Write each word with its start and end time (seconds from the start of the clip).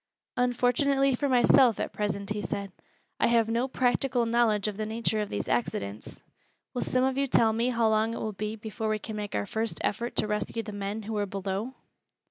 "Unfortunately 0.35 1.13
for 1.13 1.29
myself, 1.29 1.79
at 1.79 1.93
present," 1.93 2.31
he 2.31 2.41
said, 2.41 2.71
"I 3.19 3.27
have 3.27 3.47
no 3.47 3.67
practical 3.67 4.25
knowledge 4.25 4.67
of 4.67 4.75
the 4.75 4.87
nature 4.87 5.19
of 5.19 5.29
these 5.29 5.47
accidents. 5.47 6.19
Will 6.73 6.81
some 6.81 7.03
of 7.03 7.19
you 7.19 7.27
tell 7.27 7.53
me 7.53 7.69
how 7.69 7.87
long 7.87 8.15
it 8.15 8.19
will 8.19 8.33
be 8.33 8.55
before 8.55 8.89
we 8.89 8.97
can 8.97 9.15
make 9.15 9.35
our 9.35 9.45
first 9.45 9.77
effort 9.83 10.15
to 10.15 10.25
rescue 10.25 10.63
the 10.63 10.71
men 10.71 11.03
who 11.03 11.15
are 11.17 11.27
below?" 11.27 11.75